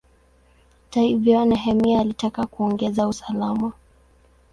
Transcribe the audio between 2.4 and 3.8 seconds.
kuongeza usalama.